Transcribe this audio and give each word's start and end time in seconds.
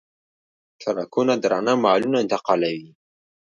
ټرکونه 0.81 1.33
درانه 1.43 1.73
مالونه 1.83 2.17
انتقالوي. 2.23 2.89